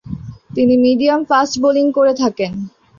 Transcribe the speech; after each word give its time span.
তিনি 0.55 0.73
medium fast 0.77 1.53
bowling 1.63 1.85
করে 1.97 2.13
থাকেন। 2.13 2.51